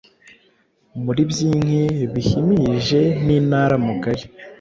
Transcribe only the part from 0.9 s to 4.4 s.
Muri byinhi Bihimihije nIntara mugari